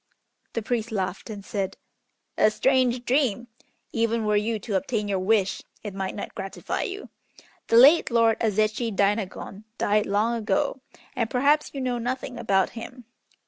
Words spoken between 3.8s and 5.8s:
even were you to obtain your wish